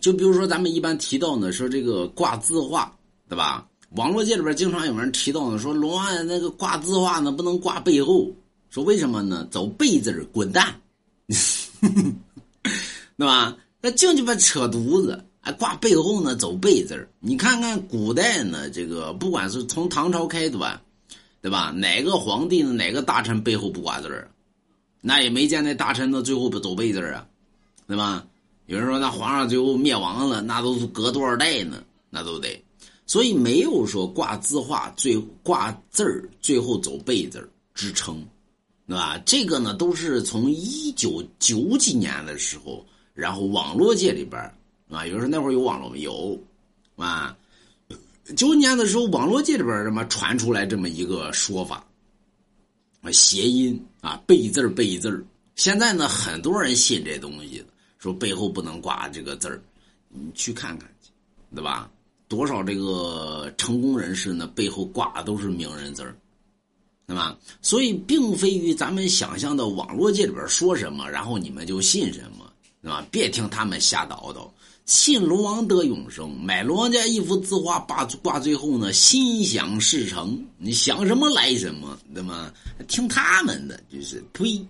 [0.00, 2.90] 就比如说咱们一般提到呢，说这个挂字画，
[3.28, 3.66] 对吧？
[3.96, 8.30] 网络界里边经常有人提到呢，说龙王那个挂字画呢不能挂背后，
[8.70, 9.46] 说为什么呢？
[9.50, 10.80] 走背字滚蛋，
[13.18, 13.56] 对吧？
[13.80, 20.80] 那净鸡巴扯犊子，还挂背后呢走背字你看看古代呢，这个不管是从唐朝开端，
[21.42, 21.72] 对吧？
[21.74, 22.72] 哪个皇帝呢？
[22.72, 24.28] 哪个大臣背后不挂字？
[25.00, 27.26] 那也没见那大臣呢最后不走背字啊，
[27.88, 28.24] 对吧？
[28.70, 31.82] 有人说那皇上最后灭亡了，那都是隔多少代呢？
[32.08, 32.64] 那都得。
[33.04, 38.24] 所以没有说挂字画最挂字儿最后走背字儿支撑，
[38.86, 39.20] 对吧？
[39.26, 44.40] 这个呢都是从一九九几年的时候，然后网络界里边
[44.88, 46.40] 啊，有人说那会儿有网络没有？
[46.94, 47.36] 啊，
[48.36, 51.84] 九几年的时候，网络界里边什么传出来这么一个说法，
[53.10, 55.24] 谐音啊，背字儿背字儿。
[55.56, 57.64] 现在呢，很多人信这东西，
[58.00, 59.62] 说背后不能挂这个字儿，
[60.08, 61.10] 你去看看去，
[61.54, 61.88] 对吧？
[62.28, 64.46] 多少这个成功人士呢？
[64.46, 66.16] 背后挂的都是名人字儿，
[67.06, 67.36] 对吧？
[67.60, 73.06] 所以并非于咱们想象的网络界里边说什么，然后你们就信什么，对吧？
[73.10, 74.48] 别听他们瞎叨叨，
[74.86, 82.50] 信龙王得永生，买龙王家一幅字画挂挂最后呢，心想事成，你想什么来什么，对吗？
[82.88, 84.64] 听他们的就是呸。